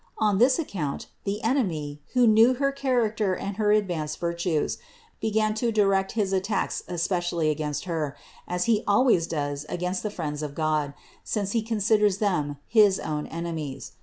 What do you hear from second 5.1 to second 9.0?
began to direct his attacks especially against her, as he